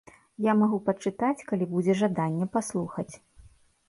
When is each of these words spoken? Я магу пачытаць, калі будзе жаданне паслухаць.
Я 0.43 0.53
магу 0.61 0.77
пачытаць, 0.87 1.45
калі 1.51 1.67
будзе 1.73 1.95
жаданне 1.99 2.47
паслухаць. 2.57 3.07